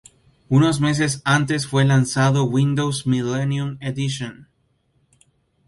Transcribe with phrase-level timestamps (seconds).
[0.49, 4.47] Unos meses antes fue lanzado Windows Millenium Edition.